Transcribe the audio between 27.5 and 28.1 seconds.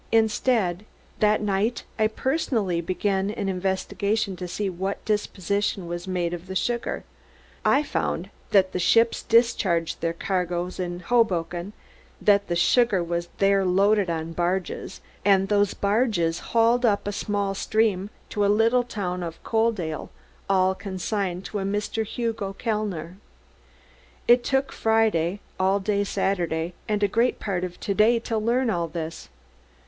of to